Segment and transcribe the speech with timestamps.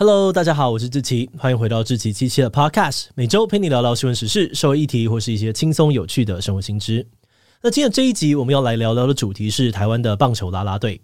[0.00, 7.04] Hello，大家好，我是志奇，欢迎回到志奇七七的 Podcast，每周陪你聊聊新闻时事、社会议题或是一些轻松有趣的生活新知。
[7.60, 11.00] 那今天这一集我们要来聊聊的主题是台湾的棒球啦啦队。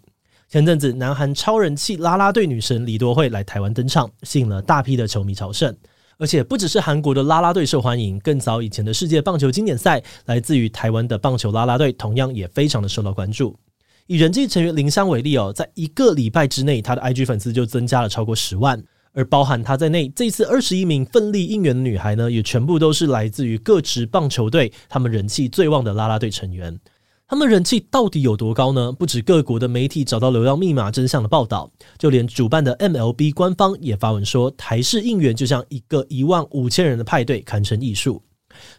[0.47, 5.75] 前阵子，南韩超人气啦啦队女神李多慧来台湾登场，吸引了大批的球迷朝圣。
[6.17, 13.59] 而且不只是韩国的啦啦队受欢迎，更早以前的世界棒球经典赛，来自于台湾的棒球啦啦队同样也非常的受到关注。
[14.07, 18.83] 以人气成员林湘为例哦，在一个礼拜之内，他的 IG 粉丝就增加了超过十万，
[19.13, 26.79] 而包含他在内，这次二十一名奋力应援的女孩呢，也全部都是来自于各职棒球队，他们人气最旺的啦啦队成员。
[27.27, 28.91] 他们人气到底有多高呢？
[28.91, 31.67] 不止各国的媒体找到流量密码真相的报道，
[31.97, 38.21] 就连主办的 MLB 官方也发文说，台式应援就像一个一万五千人的派对，堪称艺术。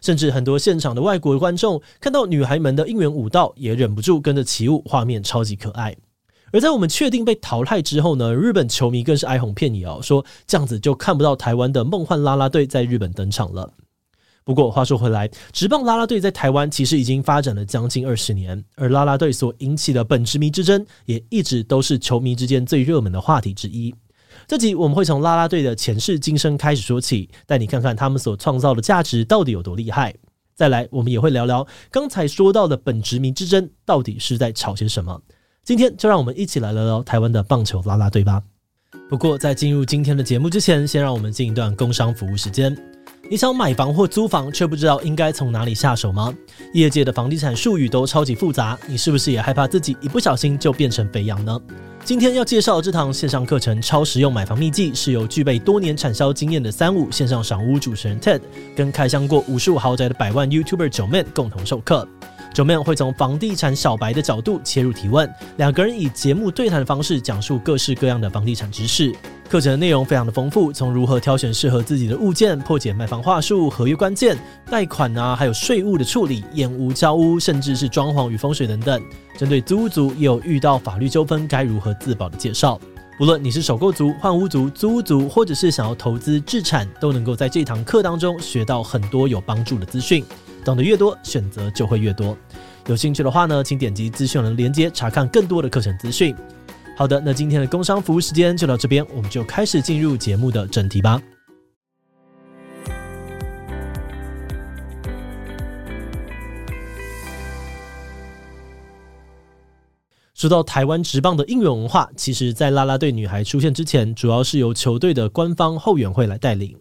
[0.01, 5.95] 甚至很多现场的外国观众看到女孩们的应援舞蹈，也忍不住跟着起舞，画面超级可爱。
[6.53, 13.69] 而在我们确定被淘汰之后呢，日本球迷更是哀鸿遍野哦，说这样子就看不到台湾的梦幻啦啦队在日本登场了。
[14.45, 23.93] 不过话说回来，职棒啦啦队在台湾其实已经发展了将近二十年，而啦啦队所引起的本职迷之争，也一直都是球迷之间最热门的话题之一。
[24.47, 30.15] 这集我们会从啦啦队的前世今生开始说起，带你看看他们所创造的价值到底有多厉害。
[30.55, 35.21] 再来，我们也会聊聊刚才说到的本殖民之争到底是在吵些什么。
[35.65, 38.41] 今天就让我们一起来聊聊台湾的棒球啦啦队吧。
[39.09, 42.96] 不过在进入今天的节目之前，先让我们进一段工商服务时间。
[43.29, 46.33] 你想买房或租房，却不知道应该从哪里下手吗？
[46.73, 51.59] 业界的房地产术语都超级复杂，你是不是也害怕自己一不小心就变成肥羊呢？
[52.05, 58.39] 今天要介绍的这堂线上课程《超实用买房秘籍》，是由具备多年产销经验的三五线上赏屋主持人 Ted
[58.77, 62.07] 跟开箱过无数豪宅的百万 YouTuber 九 Man 共同授课。
[62.53, 69.13] 9man 会从房地产小白的角度切入提问，两个人以节目对谈的方式讲述各式各样的房地产知识。
[69.47, 74.37] 课程的内容非常的丰富，从如何挑选适合自己的物件、破解卖房话术、合约关键、
[74.69, 79.01] 贷款啊，还有税务的处理、验屋交屋，甚至是装潢与风水等等。
[79.37, 82.77] 针对租屋族也有遇到法律纠纷该如何自保的介绍。
[83.21, 90.25] 无论你是首购族、换屋族、租屋族，或者是想要投资置产，都能够在这堂课当中学到很多有帮助的资讯。
[90.67, 92.37] 懂得越多，选择就会越多。
[92.87, 96.35] 有兴趣的话呢，请点击资讯栏连接查看更多的课程资讯。
[96.97, 101.21] 好的，那今天的工商服务时间就到这边，我们就开始进入节目的正题吧。
[110.33, 116.77] 说到台湾职棒的应援文化，其实，在啦啦队女孩出现之前，主要是由球队的官方后援会来带领。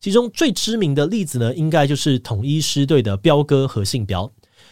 [0.00, 4.30] 其中最知名的例子呢，应该就是统一师队的彪哥何信彪。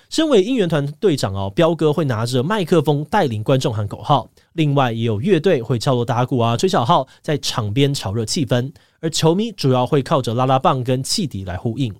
[0.08, 4.30] 身为应援团队长哦，彪哥会拿着麦克风带领观众喊口号。
[4.52, 8.72] 另外也有乐队会敲锣打鼓啊，吹小号，在场边炒热气氛。
[9.00, 11.92] 而球迷主要会靠着拉拉棒跟汽笛来呼应。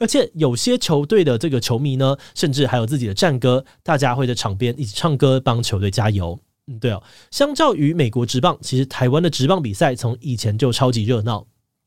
[0.00, 6.36] 而且有些球队的这个球迷呢，甚至还有自己的战歌，大家会在场边一起唱歌，帮球队加油。
[6.66, 11.46] 嗯，对哦，相较于美国职棒，其实台湾的职棒比赛从以前就超级热闹。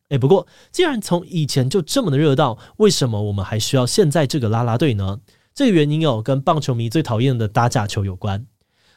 [0.09, 5.19] 诶，不过既然从以前就这么的热闹，为什么我们还需要现在这个啦啦队呢？
[5.53, 8.45] 这个原因有跟棒球迷最讨厌的打假球有关。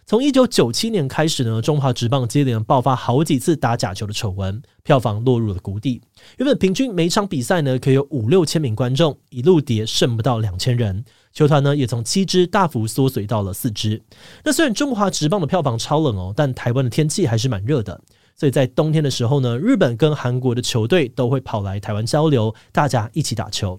[0.07, 6.01] 从一九九七年开始呢，中华职棒接连爆发好几次打假球的丑闻，票房落入了谷底。
[6.39, 14.03] 原本平均每场比赛呢可以有五六千名观众，一路跌剩不到两千人，球团呢也从七支大幅缩水到了四支。
[14.45, 18.01] 那虽然中华职棒的票房超冷哦，但台湾的天气还是蛮热的。
[18.41, 23.79] 所以在冬天的时候呢，日本跟韩国的球队都会跑来台湾交流，大家一起打球。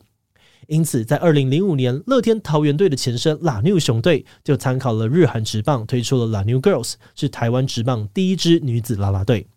[0.67, 9.47] 因此，在二零零五年，乐天桃园队的前身 La New 熊队就参考了日韩职棒，推出了 La New Girls，是台湾职棒第一支女子啦啦队。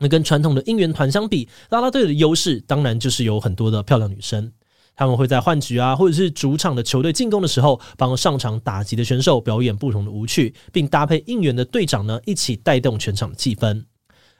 [0.00, 4.52] 那跟传统的应援团相比，啦啦队的优势当然就是有很多的漂亮女生。
[4.94, 13.84] 他们会在换局啊，或者是主场的球队进攻的时候，帮上场打击的选手表演不同的舞曲，并搭配应援的队长呢，一起带动全场的气氛。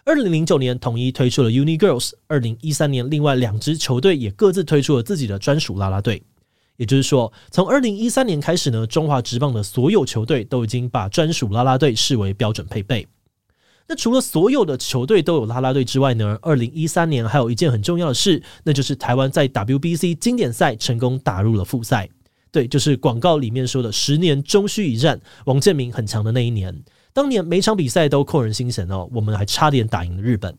[0.06, 2.12] 二零零九年，统一推出了 Uni Girls。
[2.28, 6.22] 二零一三年，另外两支球队也各自推出了自己的专属啦啦队。
[6.76, 13.04] 也就是说，从二零一三年开始呢，中华职棒的所有球队都已经把专属啦啦队视为标准配备。
[13.88, 22.08] 那除了所有的球队都有啦啦队之外呢，二零一三年还有一件很重要的事，那就是台湾在 WBC 经典赛成功打入了复赛。
[22.52, 26.72] 对，就是广告里面说的“十年终须一战”，王建民很强的那一年。
[27.16, 30.54] 当年每场比赛都扣人心弦哦，我们还差点打赢了日本。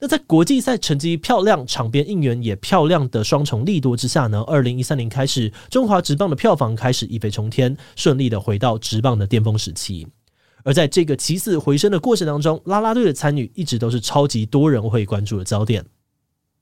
[0.00, 10.04] 那在国际赛成绩漂亮、场边应援也漂亮的双重利多之下呢，二零一三年开始，中华职棒的票房开始一飞冲天，顺利的回到职棒的巅峰时期。
[10.64, 15.86] 而在这个起死回生的过程当中，啦啦队的参与一直都是超级多人会关注的焦点。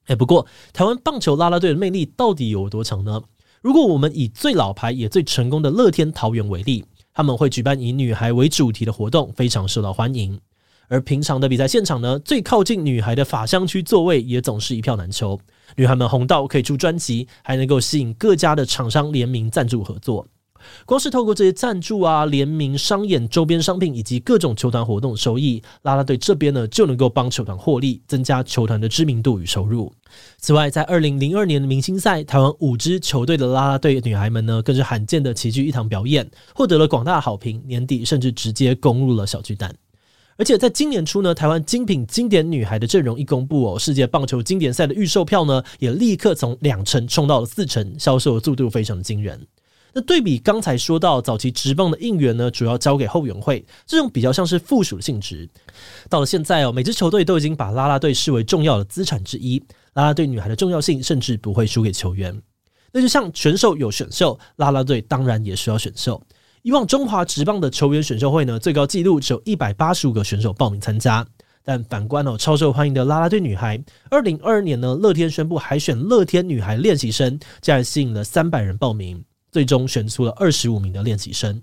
[0.09, 3.23] 哎，不过台湾棒球啦啦队的魅力到底有多强呢？
[3.63, 6.85] 如果我们以最老牌也最成功的乐天桃园为例，
[7.15, 10.41] 他们会举办以女孩为主题的活动，非常受到欢迎。
[10.89, 15.41] 而平常的比赛现场呢，最靠近女孩的法香区座位也总是一票难求。
[15.77, 20.27] 女孩们红到可以出专辑，还能够吸引各家的厂商联名赞助合作。
[20.85, 29.93] 光是透过这些赞助啊、联名商演、周边商品以及各种球团活动收益，啦啦队这边呢就能够帮球团获利，增加球团的知名度与收入。
[30.39, 37.63] 此外，在二零零二年的明星赛，台湾五支球队的啦啦队女孩们呢，更是罕见的齐聚一堂表演，获得了广大好评。
[37.67, 39.75] 年底甚至直接攻入了小巨蛋。
[40.37, 49.47] 而且在今年初呢，台湾精品经典女孩的阵容一公布哦，世界棒球经典赛的预售票呢，也立刻从两成冲到了四成，销售速度非常的惊人。
[49.95, 55.49] 那对比刚才说到早期职棒的应援呢，主要交给后援会，这种比较像是附属性质。
[56.09, 59.59] 到了现在哦，每支球队都已经把啦啦队视为重要的资产之一，
[59.95, 62.41] 啦啦队女孩的重要性甚至不会输给球员。
[62.93, 66.23] 那就像选手有选秀，啦啦队当然也需要选秀。
[66.63, 71.27] 以往中华职棒的球员选秀会呢，最高纪录只有一百八十五个选手报名参加，
[71.65, 79.25] 但反观哦，超受欢迎的啦啦队女孩，二零二二年呢，乐天宣布海选乐天女孩练习生，竟然吸引了三百人报名。
[79.53, 81.63] 最终选出了二十五名的练习生，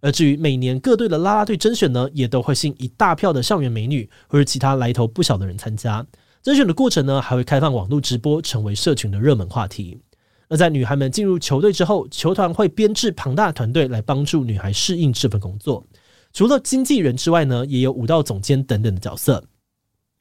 [0.00, 6.06] 而至于每年各队的啦啦队甄选呢，也都会吸引一大票的校园美女或者其他来头不小的人参加。
[6.42, 9.98] 甄选的过程呢，还会开放网络直播，成为社群的热门话题。
[10.48, 15.86] 而在女孩们进入球队之后，球团会编制庞大的团队来帮助女孩适应这份工作。
[16.32, 19.42] 除了经纪人之外呢，也有舞蹈总监等等的角色。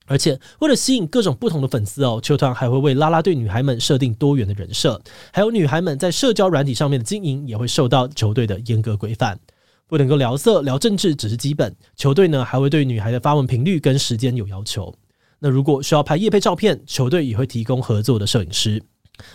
[0.10, 5.00] 而且，为了吸引各种不同的粉丝哦，球团还会为拉拉队女孩们设定多元的人设，
[5.32, 9.40] 还有女孩们在社交软体上面的经营也会受到球队的严格规范，
[9.88, 11.76] 不能够聊色、聊政治，只是基本。
[11.96, 14.92] 球队呢还会对女孩的发文频率跟时间有要求。
[15.38, 18.82] 那如果需要拍夜配照片，球队也会提供合作的摄影师。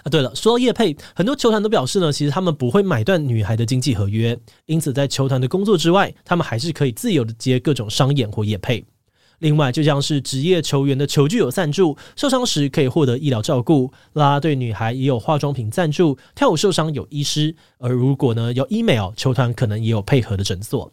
[0.03, 4.37] 啊，对了，说到夜配，很多球团都表示呢，其实他们不会买断女孩的经纪合约，
[4.67, 8.85] 因此在球团的工作之外，他们还是可以自由的接各种商演或夜配。
[9.41, 17.55] 另外，就像是职业球员的球具有赞助，受伤时可以获得医疗照顾；啦啦队女孩也有化妆品赞助，跳舞受伤有医师。
[17.79, 20.93] 而如果呢有 email，球团可能也有配合的诊所。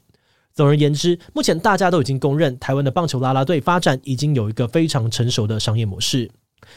[0.53, 6.29] 总而言之，目前大家都已经公认，台湾的棒球啦啦队发展已经有一个非常成熟的商业模式。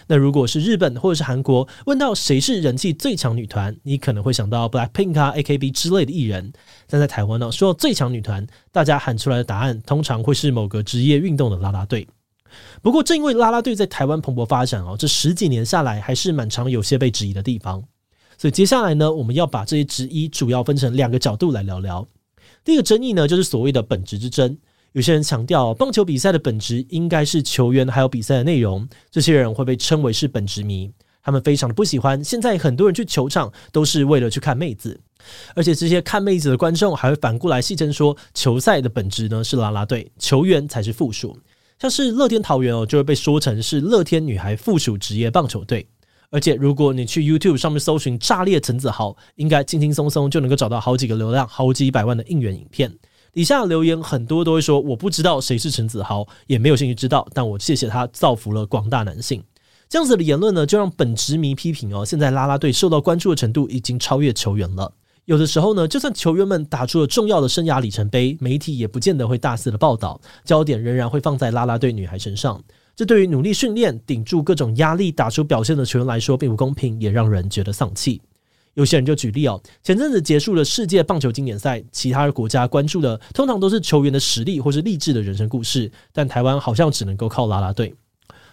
[0.06, 6.52] 那如果是日本或者是韩国，问到谁是人气最强女团，你可能会想到 Blackpink 啊、AKB 之类的艺人。
[6.88, 12.06] 但在台湾呢，说到最强女团，大家喊出来的答案通常会是某个职业运动的啦啦队。
[12.82, 17.82] 不过正因为啦啦队在台湾蓬勃发展哦，这十几年下来还是蛮常有些被质疑的地方。
[18.36, 22.06] 所以接下来呢，我们要把这些质疑主要分成两个角度来聊聊。
[22.64, 24.56] 第一个争议呢，就是所谓的本质之争。
[24.94, 28.88] 有些人强调，棒球比赛的本质应该是球员还有比赛的内容。
[29.10, 30.88] 这些人会被称为是本质迷，
[31.20, 32.22] 他们非常的不喜欢。
[32.22, 35.00] 现在很多人去球场都是为了去看妹子，
[35.56, 41.36] 而且这些看妹子的观众还会反过来戏称说，球赛的本质呢是啦啦队，球员才是附属。
[41.80, 45.88] 像是乐天桃园哦，就会被说成是乐天女孩附属职业棒球队。
[46.30, 52.92] 而且如果你去 YouTube 上面搜寻“炸裂陈子豪”，应该轻轻松松就能够找到好几个流量、好几百万的应援影片。
[53.34, 59.42] 底下留言很多都会说，我不知道谁是陈子豪，也没有兴趣知道，但我谢谢他造福了广大男性。
[59.88, 64.92] 这样子的言论呢，就让本职迷批评哦，现在啦啦队受到关注的程度已经超越球员了。
[65.24, 72.62] 有的时候呢，就算球员们打出了重要的生涯里程碑，媒体也不见得会大肆的报道，焦点仍然会放在啦啦队女孩身上。
[72.94, 78.22] 这对于努力训练、顶住各种压力、打出表现的球员来说，并不公平，也让人觉得丧气。
[78.74, 87.94] 有些人就举例哦，前阵子结束了世界棒球经典赛，其他的国家关注的通常都是球员的实力或是励志的人生故事，但台湾好像只能够靠啦啦队。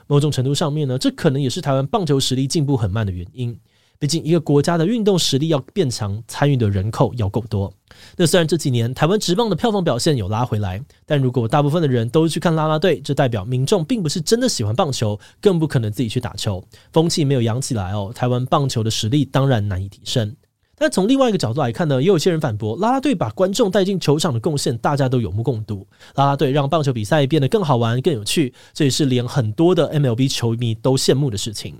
[0.08, 3.58] 某种程度上面呢，这可能也是台湾棒球实力进步很慢的原因。
[4.02, 7.72] 毕竟，一个国家的运动实力要变强，参与的人口要够多。
[8.18, 18.12] 那虽然这几年台湾职棒的票房表现有拉回来，但如果大部分的人都去看拉拉队，这代表民众并不是真的喜欢棒球，更不可能自己去打球，风气没有养起来哦。
[18.12, 20.36] 台湾棒球的实力当然难以提升。
[20.76, 25.86] 但从另外一个角度来看呢，也有些人反驳，啦啦队把观众带进球场的贡献，大家都有目共睹。
[26.16, 31.76] 啦啦队让棒球比赛变得更好玩、更有趣，这也是连很多的 MLB 球迷都羡慕的事情。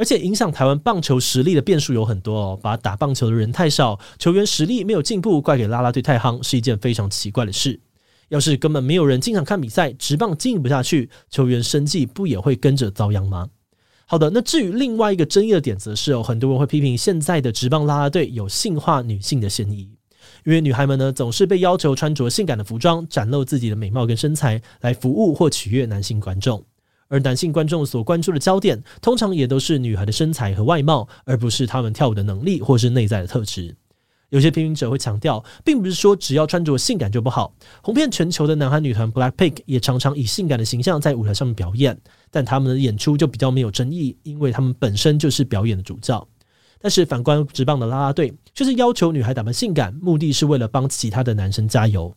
[0.00, 7.78] 而且影响台湾棒球实力的变数有很多哦，把打棒球的人太少，球员实力没有进步，怪给啦啦队太夯，是一件非常奇怪的事。
[8.30, 13.50] 要是根本没有人经常看比赛，职棒经营不下去，球员生计不也会跟着遭殃吗？
[14.06, 19.90] 好的，那至于另外一个争议的点，则是有很多人会批评现在的职棒啦啦队有性化女性的嫌疑。
[20.46, 26.64] 因为女孩们呢总是被要求穿着性感的服装，展露自己的美貌跟身材，来服务或取悦男性观众。
[27.10, 33.76] 而男性观众所关注的焦点，通常也都是女孩的身材和外貌，而不是她们跳舞的能力或是内在的特质。
[34.28, 37.52] 有些批评者会强调，并不是说只要穿着性感就不好。
[37.82, 42.00] 红遍全球的男韩女团 BLACKPINK 也常常以性感的形象在舞台上面表演，
[42.30, 46.24] 但他们的演出就比较没有争议，因为他们本身就是表演的主教。
[46.80, 52.14] 但是反观职棒的啦啦队，却是要求女孩打扮性感，目的是为了帮其他的男生加油。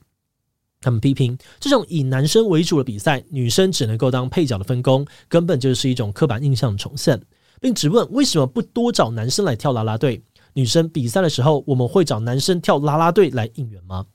[0.83, 7.19] 他们批评这种以男生为主的比赛，女生只能够当配角的分工，根本就是一种刻板印象的重现，
[7.59, 10.21] 并质问为什么不多找男生来跳啦啦队？
[10.53, 14.05] 女生比赛的时候，我们会找男生跳啦啦队来应援吗？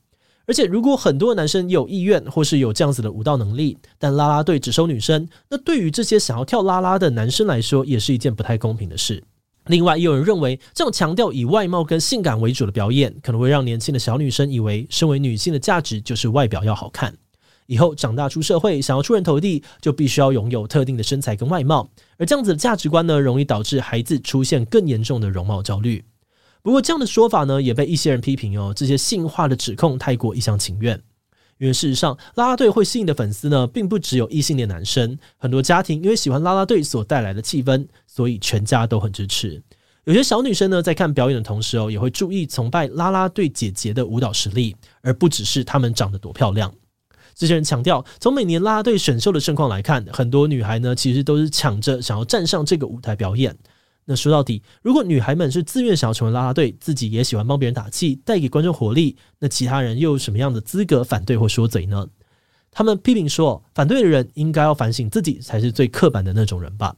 [0.45, 9.23] 而且，如果很多男生有意愿或是有这样子的舞蹈能力，但啦啦队只收女生，那对于这些想要跳啦啦的男生来说，也是一件不太公平的事。
[9.69, 17.15] 另外，也有人认为，这种强调以外貌跟性感为主的表演，可能会让年轻的小女生以为，身为女性的价值就是外表要好看。
[17.67, 21.87] 以后长大出社会，想要出人头地，就必须要拥有特定的身材跟外貌。
[22.17, 26.03] 而这样子的价值观呢，容易导致孩子出现更严重的容貌焦虑。
[26.63, 30.99] 不过，这样的说法呢，也被一些人批评哦，这些性化的指控太过一厢情愿。
[31.59, 35.19] 因为事实上，啦啦队会吸引的粉丝呢，并不只有异性恋男生。
[35.37, 39.61] 很多家庭因为喜欢啦啦队所带来的气氛，所以全家都很支持。
[40.05, 46.73] 有些小女生呢，在看表演的同时哦，也会注意崇拜啦啦队姐姐的舞蹈实力，而不只是她们长得多漂亮。
[47.35, 53.55] 这些人强调，从每年啦啦队选秀的盛况来看，很多女孩呢，其实都是抢着想要站上这个舞台表演。
[54.11, 62.07] 那说到底，如果女孩们是自愿想要成为拉拉队，自己也喜欢帮别人打气，带给观众活力，那其他人又有什么样的资格反对或说嘴呢？
[62.71, 66.95] 他们批评说，反对的人应该要反省自己，才是最刻板的那种人吧。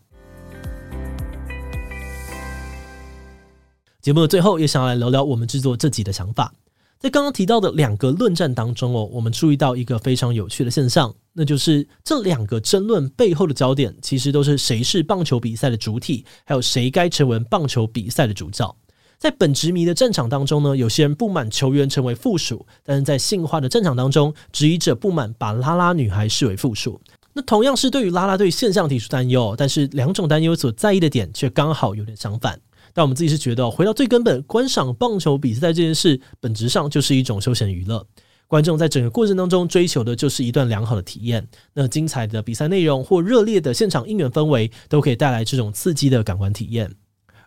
[4.00, 6.54] 节目的最后，也想要来聊聊我们制作这集的想法。
[7.02, 18.76] 在刚刚提到的两个论战当中哦，我们注意到一个非常有趣的现象，那就是这两个争论背后的焦点，其实都是谁是棒球比赛的主体，还有谁该成为棒球比赛的主角。
[19.18, 27.02] 在本职迷的战场当中呢，有些人不满球员成为附属，但是在性化的战场当中，质疑者不满把啦啦女孩视为附属。
[27.34, 32.60] 那同样是对于啦啦队现象提出担忧，但是两种担忧所在意的点却刚好有点相反。
[32.94, 38.06] 但我们自己是觉得，回到最根本，观赏棒球比赛这件事，本质上就是一种休闲娱乐。
[38.48, 41.48] 观众在整个过程当中追求的就是一段良好的体验。
[41.74, 46.94] 那精彩的比赛内容或热烈的现场应援氛围，都可以带来这种刺激的感官体验。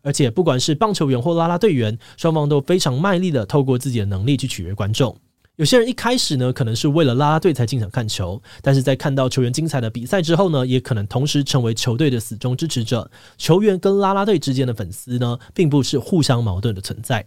[0.00, 5.14] 而且，不管是棒球员或啦啦队员，双方都非常卖力的透过自己的能力去取悦观众。
[5.56, 13.08] 有些人一开始呢，可能是为了拉拉队才进场看球，但是在看到球员精彩的比赛之后呢，也可能同时成为球队的死忠支持者。
[13.38, 17.24] 球员跟拉拉队之间的粉丝呢，并不是互相矛盾的存在。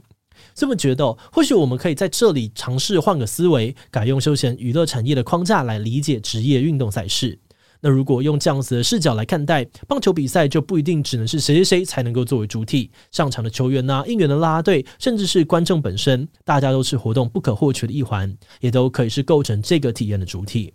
[0.54, 7.40] 这么觉得，或许我们可以在这里尝试换个思维，改用休闲娱乐产业的框架来理解职业运动赛事。
[7.82, 20.74] 那如果用这样子的视角来看待棒球比赛，就不一定只能是谁谁谁才能够作为主体上场的球员呐、应援的啦啦队，甚至是观众本身，大家都是活动不可或缺的一环，也都可以是构成这个体验的主体。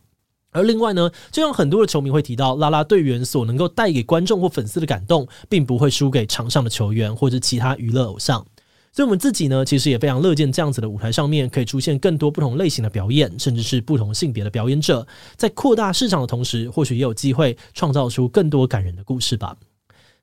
[0.53, 8.45] 而另外呢，就像很多的球迷会提到，啦啦队员所能够带给观众或粉丝的感动，并不会输给场上的球员或者其他娱乐偶像。
[8.93, 15.07] 所以，我们自己呢，其实也非常乐见这样子的舞台上面可以出现更多不同类型的表演，甚至是不同性别的表演者，
[15.37, 19.57] 在扩大市场的同时，或许也有机会创造出更多感人的故事吧。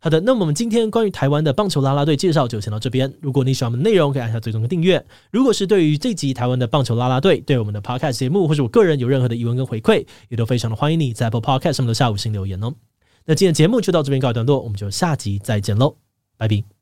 [0.01, 3.11] 好的，那么我们今天关于台湾的棒球啦啦队介绍就先到这边。
[3.19, 5.03] 如果你喜欢我们的内容，可以按下追踪跟订阅。
[5.31, 12.73] 如果是对于这集台湾的棒球啦啦队，对我们的 Podcast 节目或是我个人有任何的疑问跟回馈，也都非常的欢迎你在 Apple Podcast 上面留下五星留言哦。
[13.25, 15.97] 那今天节目就到这边告一段落，我们就下集再见喽，
[16.37, 16.78] 拜拜。